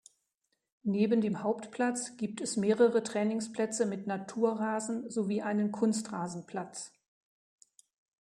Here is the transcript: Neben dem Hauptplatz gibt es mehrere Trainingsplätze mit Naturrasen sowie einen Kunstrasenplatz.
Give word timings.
Neben 0.81 1.21
dem 1.21 1.43
Hauptplatz 1.43 2.17
gibt 2.17 2.41
es 2.41 2.57
mehrere 2.57 3.03
Trainingsplätze 3.03 3.85
mit 3.85 4.07
Naturrasen 4.07 5.07
sowie 5.11 5.43
einen 5.43 5.71
Kunstrasenplatz. 5.71 6.91